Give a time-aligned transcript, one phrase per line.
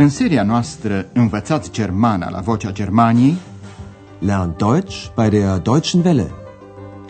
[0.00, 3.36] În seria noastră Învățați Germana la Vocea Germaniei
[4.18, 6.30] Lernt Deutsch bei der Deutschen Welle.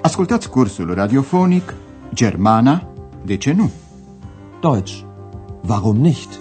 [0.03, 1.74] Ascultați cursul radiofonic
[2.14, 2.93] Germana,
[3.24, 3.70] de ce nu?
[4.61, 5.01] Deutsch.
[5.66, 6.38] Warum nicht?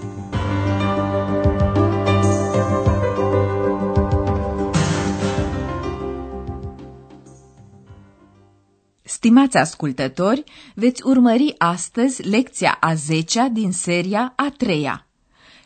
[9.02, 10.44] Stimați ascultători,
[10.76, 15.07] veți urmări astăzi lecția a 10 din seria a treia.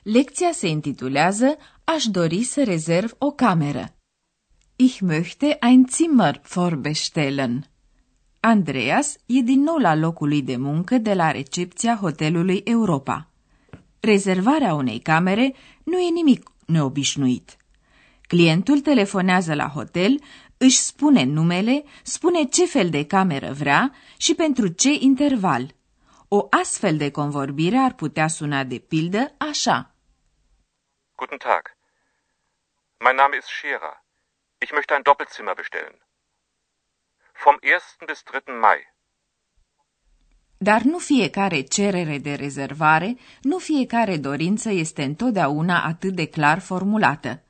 [0.04, 3.96] Lecția se intitulează Aș dori să rezerv o cameră.
[4.76, 7.70] Ich möchte ein Zimmer vorbestellen.
[8.40, 13.30] Andreas e din nou la locul lui de muncă de la recepția hotelului Europa.
[14.00, 17.58] Rezervarea unei camere nu e nimic neobișnuit.
[18.22, 20.20] Clientul telefonează la hotel,
[20.58, 25.76] își spune numele, spune ce fel de cameră vrea și pentru ce interval.
[26.28, 29.91] O astfel de convorbire ar putea suna de pildă așa.
[31.24, 31.64] Guten Tag.
[33.06, 33.94] Mein Name ist Scherer.
[34.60, 35.98] Ich möchte ein Doppelzimmer bestellen.
[37.44, 38.08] Vom 1.
[38.08, 38.60] bis 3.
[38.60, 38.80] Mai.
[40.58, 47.44] Dar nu fiecare cerere de rezervare, nu fiecare dorință este întotdeauna atât de clar formulată.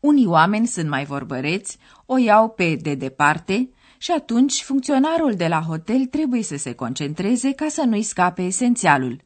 [0.00, 5.60] Unii oameni sunt mai vorbăreți, o iau pe de departe și atunci funcționarul de la
[5.60, 9.25] hotel trebuie să se concentreze ca să nu-i scape esențialul.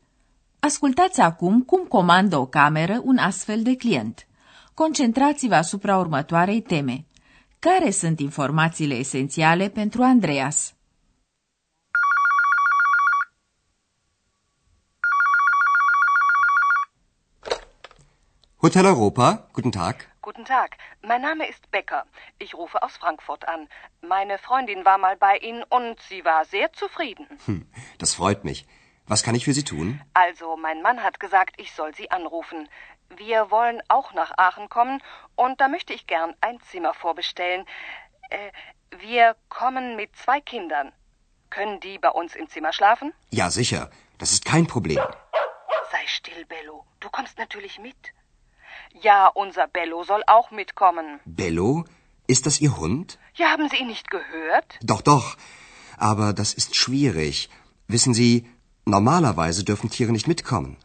[0.63, 4.27] Ascultați acum cum comandă o cameră un astfel de client.
[4.75, 7.05] Concentrați-vă asupra următoarei teme.
[7.59, 10.75] Care sunt informațiile esențiale pentru Andreas?
[18.57, 19.95] Hotel Europa, guten Tag.
[20.21, 20.69] Guten Tag,
[21.03, 22.05] mein Name ist Becker.
[22.37, 23.69] Ich rufe aus Frankfurt an.
[24.01, 27.27] Meine Freundin war mal bei Ihnen und sie war sehr zufrieden.
[27.47, 27.67] Hm,
[27.97, 28.67] das freut mich.
[29.11, 30.01] Was kann ich für Sie tun?
[30.15, 32.69] Also, mein Mann hat gesagt, ich soll Sie anrufen.
[33.17, 35.03] Wir wollen auch nach Aachen kommen
[35.35, 37.67] und da möchte ich gern ein Zimmer vorbestellen.
[38.29, 38.53] Äh,
[39.01, 40.93] wir kommen mit zwei Kindern.
[41.51, 43.13] Können die bei uns im Zimmer schlafen?
[43.31, 43.91] Ja, sicher.
[44.19, 45.03] Das ist kein Problem.
[45.91, 46.87] Sei still, Bello.
[47.01, 47.97] Du kommst natürlich mit.
[48.93, 51.19] Ja, unser Bello soll auch mitkommen.
[51.25, 51.85] Bello?
[52.29, 53.19] Ist das Ihr Hund?
[53.35, 54.79] Ja, haben Sie ihn nicht gehört?
[54.83, 55.37] Doch, doch.
[55.97, 57.51] Aber das ist schwierig.
[57.89, 58.47] Wissen Sie,
[58.91, 60.77] normalerweise dürfen Tiere nicht mitkommen.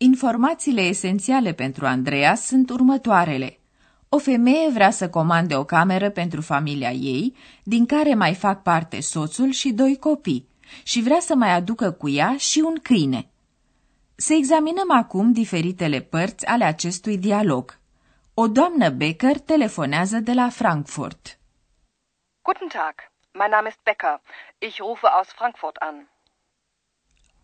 [0.00, 3.58] Informațiile esențiale pentru Andreea sunt următoarele.
[4.08, 9.00] O femeie vrea să comande o cameră pentru familia ei, din care mai fac parte
[9.00, 10.48] soțul și doi copii,
[10.82, 13.28] și vrea să mai aducă cu ea și un câine.
[14.14, 17.78] Să examinăm acum diferitele părți ale acestui dialog.
[18.34, 21.38] O doamnă Becker telefonează de la Frankfurt.
[22.42, 22.94] Guten Tag,
[23.32, 24.20] mein Name ist Becker.
[24.58, 25.94] Ich rufe aus Frankfurt an.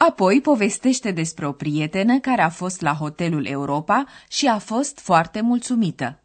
[0.09, 5.41] Apoi povestește despre o prietenă care a fost la hotelul Europa și a fost foarte
[5.41, 6.19] mulțumită.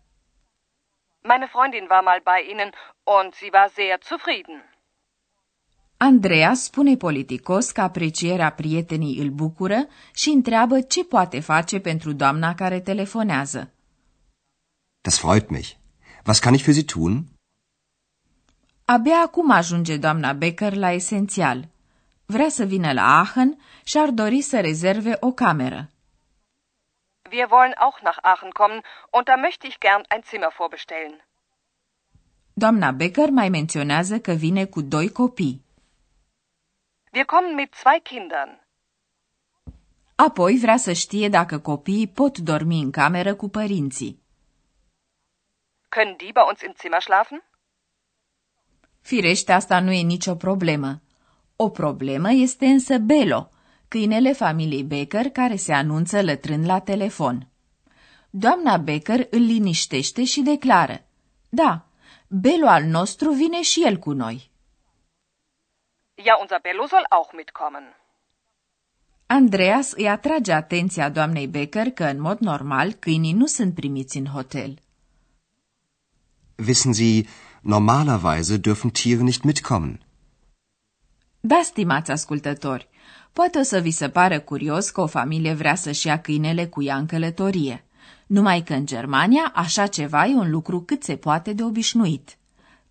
[1.22, 2.72] Meine Freundin war mal bei Ihnen
[3.20, 4.60] und sie war sehr zufrieden.
[5.98, 12.56] Andreea spune politicos că aprecierea prietenii îl bucură și întreabă ce poate face pentru doamna
[12.56, 13.74] care telefonează.
[15.02, 15.70] Das freut mich.
[16.26, 17.26] Was kann ich für Sie tun?
[18.86, 21.68] Abia acum ajunge doamna Becker la esențial.
[22.36, 25.90] Vrea să vină la Aachen și ar dori să rezerve o cameră.
[27.32, 31.26] Wir wollen auch nach Aachen kommen und da möchte ich gern ein Zimmer vorbestellen.
[32.54, 35.64] Doamna Becker mai menționează că vine cu doi copii.
[37.14, 38.52] Wir kommen mit zwei Kindern.
[40.16, 44.24] Apoi vrea să știe dacă copiii pot dormi în cameră cu părinții.
[45.96, 47.44] Können die bei uns im Zimmer schlafen?
[49.02, 51.02] Firește, asta nu e nicio problemă.
[51.62, 53.50] O problemă este însă Belo,
[53.88, 57.48] câinele familiei Becker care se anunță lătrând la telefon.
[58.30, 61.02] Doamna Becker îl liniștește și declară,
[61.50, 61.86] Da,
[62.28, 64.50] Belo al nostru vine și el cu noi.
[66.16, 67.84] Ja, unser Bello soll auch mitkommen.
[69.26, 74.26] Andreas îi atrage atenția doamnei Becker că, în mod normal, câinii nu sunt primiți în
[74.26, 74.80] hotel.
[76.68, 77.26] Wissen Sie,
[77.62, 80.08] normalerweise dürfen Tiere nicht mitkommen.
[81.40, 82.90] Da, stimați ascultători,
[83.34, 86.84] poate o să vi se pară curios că o familie vrea să-și ia câinele cu
[86.84, 87.86] ea în călătorie.
[88.28, 92.38] Numai că în Germania așa ceva e un lucru cât se poate de obișnuit.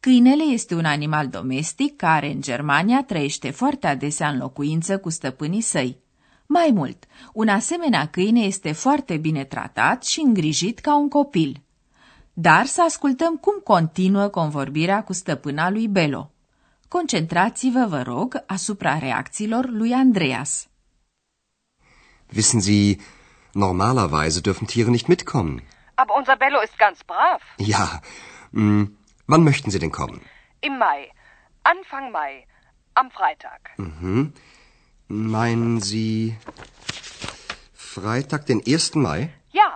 [0.01, 5.61] Câinele este un animal domestic care în Germania trăiește foarte adesea în locuință cu stăpânii
[5.61, 5.99] săi.
[6.47, 11.63] Mai mult, un asemenea câine este foarte bine tratat și îngrijit ca un copil.
[12.33, 16.31] Dar să ascultăm cum continuă convorbirea cu stăpâna lui Belo.
[16.89, 20.67] Concentrați-vă, vă rog, asupra reacțiilor lui Andreas.
[22.37, 22.97] Wissen Sie,
[23.53, 25.63] Normalerweise dürfen Tiere nicht mitkommen.
[25.95, 27.41] Aber unser Bello ist ganz brav.
[27.57, 28.01] Ja.
[28.53, 28.85] Hm,
[29.27, 30.21] wann möchten Sie denn kommen?
[30.61, 31.01] Im Mai.
[31.63, 32.47] Anfang Mai.
[32.93, 33.61] Am Freitag.
[33.77, 34.33] Mhm.
[35.09, 36.37] Meinen Sie
[37.73, 38.95] Freitag, den 1.
[38.95, 39.31] Mai?
[39.53, 39.71] Ja,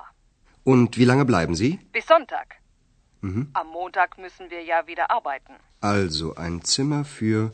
[0.65, 1.79] Und wie lange bleiben Sie?
[1.93, 2.47] bis Sonntag.
[3.23, 3.49] Mhm.
[3.55, 5.55] Am Montag müssen wir ja wieder arbeiten.
[5.81, 7.53] Also ein Zimmer für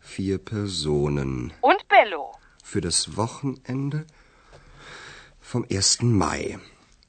[0.00, 1.52] vier Personen.
[1.60, 2.32] Und Bello.
[2.62, 4.06] Für das Wochenende
[5.40, 6.02] vom 1.
[6.02, 6.58] Mai.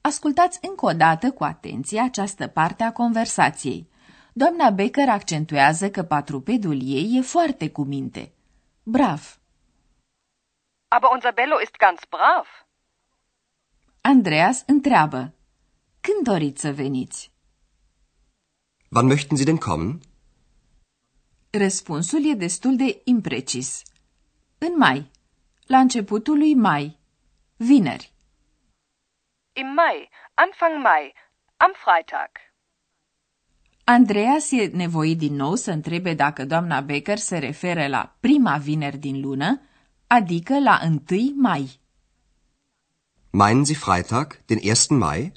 [0.00, 3.88] Ascultați încă o dată cu atenție această parte a conversației.
[4.32, 8.32] Doamna Becker accentuează că patrupedul ei e foarte cu minte.
[8.82, 9.38] Brav!
[10.88, 12.46] Aber unser Bello ist ganz brav.
[14.00, 15.34] Andreas întreabă.
[16.00, 17.32] Când doriți să veniți?
[18.88, 20.00] Wann möchten Sie denn kommen?
[21.52, 23.82] Răspunsul e destul de imprecis.
[24.58, 25.10] În mai.
[25.66, 26.98] La începutul lui mai.
[27.56, 28.12] Vineri.
[29.52, 31.14] Im Mai, Anfang Mai,
[31.56, 32.30] am Freitag.
[33.84, 38.98] Andreas e nevoit din nou să întrebe dacă doamna Becker se referă la prima vineri
[38.98, 39.60] din lună,
[40.06, 40.80] adică la
[41.10, 41.80] 1 mai.
[43.30, 44.58] Meinen Sie Freitag, den
[44.90, 44.98] 1.
[44.98, 45.32] Mai?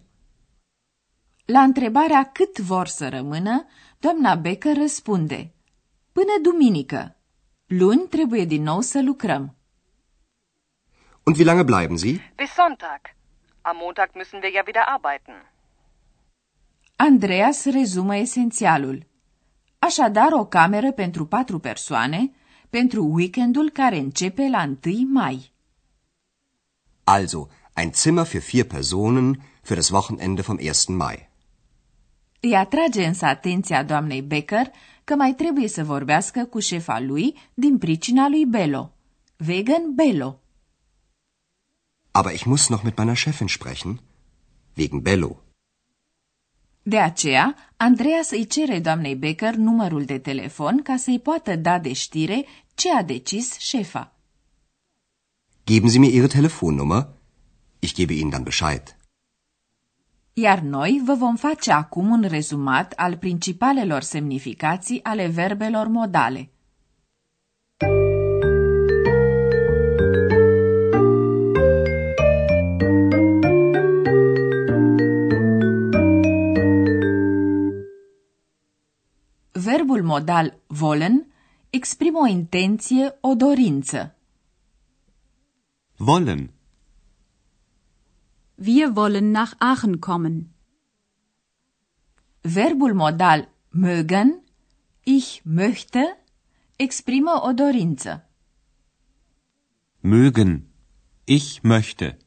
[1.45, 3.65] La întrebarea cât vor să rămână,
[4.00, 5.54] doamna Becker răspunde
[6.13, 7.15] Până duminică.
[7.65, 9.56] Luni trebuie din nou să lucrăm.
[11.24, 12.33] Und wie lange bleiben Sie?
[12.36, 13.01] Bis Sonntag.
[13.62, 15.51] Am Montag müssen wir ja wieder arbeiten.
[16.95, 19.06] Andreas rezumă esențialul.
[19.80, 22.31] Așadar, o cameră pentru patru persoane
[22.69, 25.51] pentru weekendul care începe la 1 mai.
[27.04, 30.57] Also, ein Zimmer für vier Personen für das Wochenende vom
[30.88, 30.98] 1.
[30.98, 31.30] Mai.
[32.39, 34.71] Îi atrage însă atenția doamnei Becker
[35.03, 38.94] că mai trebuie să vorbească cu șefa lui din pricina lui Bello.
[39.38, 40.39] Vegan Bello.
[42.11, 44.01] Aber ich muss noch mit meiner Chefin sprechen.
[44.77, 45.44] Wegen Bello.
[46.83, 51.94] De aceea, Andreas îi cere doamnei Becker numărul de telefon ca să-i poată da de
[51.94, 52.45] știre
[52.75, 54.15] ce a decis șefa.
[55.65, 57.07] Geben Sie mir Ihre Telefonnummer.
[57.79, 58.97] Ich gebe Ihnen dann Bescheid.
[60.35, 66.50] Iar noi vă vom face acum un rezumat al principalelor semnificații ale verbelor modale.
[79.51, 81.27] Verbul modal wollen
[81.69, 84.15] exprimă o intenție, o dorință.
[85.97, 86.51] Wollen.
[88.55, 90.53] Wir wollen nach Aachen kommen.
[92.44, 94.44] Verbul modal mögen,
[95.03, 96.17] ich möchte,
[96.75, 98.29] exprimă o dorință.
[100.01, 100.61] Mögen.
[101.25, 102.17] Ich möchte.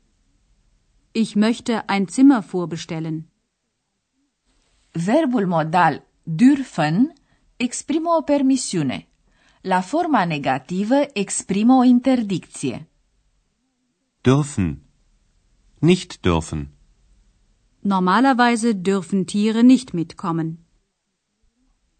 [1.12, 3.30] Ich möchte ein Zimmer vorbestellen.
[4.92, 7.12] Verbul modal dürfen
[7.56, 9.08] exprimă o permisiune.
[9.60, 12.88] La forma negativă exprimă o interdicție.
[14.20, 14.85] Dürfen.
[15.80, 16.68] Nicht dürfen.
[17.82, 20.66] Normalerweise dürfen Tiere nicht mitkommen.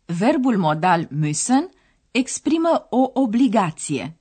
[0.06, 1.70] Verbul modal müssen
[2.10, 4.16] exprimă o obligație.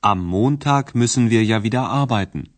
[0.00, 2.54] Am Montag müssen wir ja wieder arbeiten.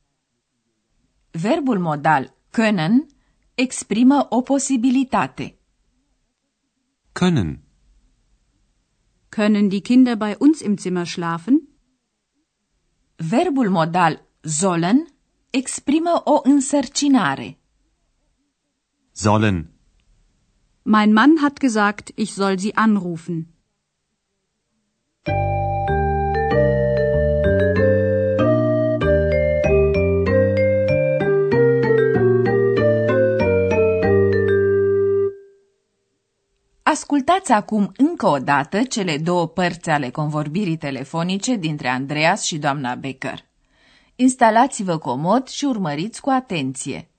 [1.31, 3.07] Verbul modal können
[3.55, 5.59] exprimă o posibilitate.
[7.13, 7.63] Können.
[9.29, 11.69] Können die Kinder bei uns im Zimmer schlafen?
[13.17, 15.07] Verbul modal sollen
[15.57, 17.59] exprimă o însărcinare.
[19.13, 19.71] Sollen.
[20.83, 23.47] Mein Mann hat gesagt, ich soll sie anrufen.
[36.83, 42.95] Ascultați acum încă o dată cele două părți ale convorbirii telefonice dintre Andreas și doamna
[42.95, 43.45] Becker.
[44.19, 47.11] Instalați-vă comod și urmăriți cu atenție.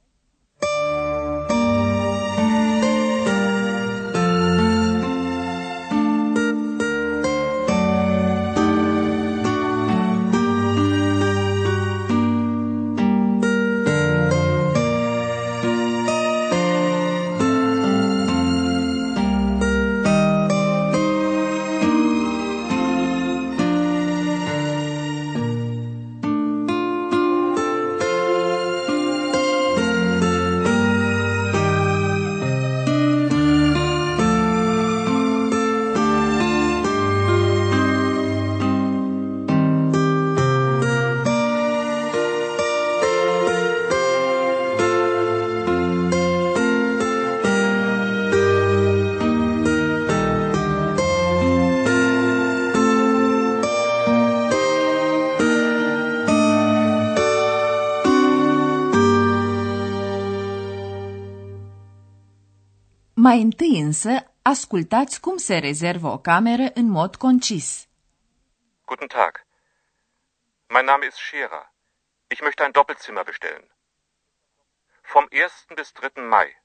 [63.27, 67.87] Mai întâi însă, ascultați cum se rezervă o cameră în mod concis.
[68.85, 69.45] Guten Tag.
[70.67, 71.73] Mein Name ist Scherer.
[72.27, 73.67] Ich möchte ein Doppelzimmer bestellen.
[75.13, 75.75] Vom 1.
[75.75, 76.25] bis 3.
[76.29, 76.63] Mai.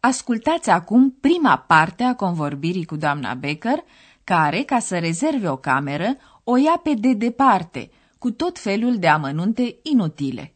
[0.00, 3.84] Ascultați acum prima parte a convorbirii cu doamna Becker,
[4.24, 9.08] care, ca să rezerve o cameră, o ia pe de departe, cu tot felul de
[9.08, 10.55] amănunte inutile.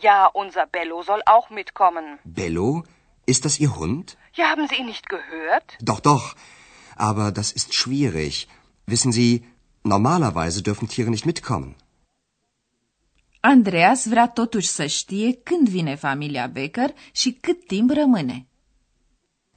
[0.00, 2.18] Ja, unser Bello soll auch mitkommen.
[2.24, 2.84] Bello?
[3.26, 4.16] Ist das Ihr Hund?
[4.34, 5.76] Ja, haben Sie ihn nicht gehört?
[5.80, 6.34] Doch, doch.
[6.96, 8.48] Aber das ist schwierig.
[8.86, 9.44] Wissen Sie,
[9.82, 11.74] normalerweise dürfen Tiere nicht mitkommen.
[13.40, 18.46] Andreas vrea totuși să știe când vine familia Becker și cât timp rămâne.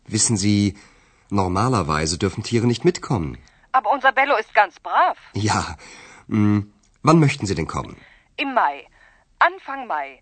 [0.10, 0.72] Wissen Sie,
[1.30, 3.40] normalerweise dürfen Tiere nicht mitkommen.
[3.72, 5.18] Aber unser Bello ist ganz brav.
[5.34, 5.76] Ja.
[6.28, 7.96] Hm, wann möchten Sie denn kommen?
[8.36, 8.88] Im Mai.
[9.38, 10.22] Anfang Mai.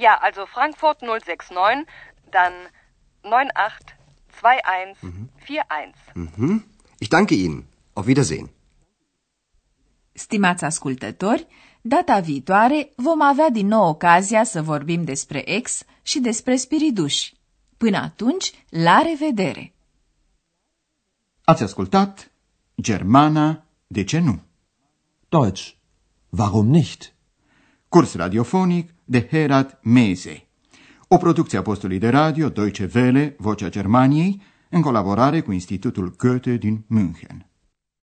[0.00, 1.86] Ja, also Frankfurt 069,
[2.30, 2.52] dann
[3.22, 5.96] 982141.
[6.14, 6.64] Mhm.
[7.00, 7.66] Ich danke Ihnen.
[7.94, 8.50] Auf Wiedersehen.
[10.12, 11.46] Stimați ascultători,
[11.80, 17.34] data viitoare vom avea din nou ocazia să vorbim despre ex și despre spiriduși.
[17.76, 19.72] Până atunci, la revedere!
[21.44, 22.30] Ați ascultat
[22.80, 24.40] Germana, de ce nu?
[25.28, 25.70] Deutsch.
[26.28, 27.12] Warum nicht?
[27.88, 30.46] Curs radiofonic de Herat Mese.
[31.08, 36.56] O producție a postului de radio Deutsche Welle, Vocea Germaniei, în colaborare cu Institutul Goethe
[36.56, 37.46] din München.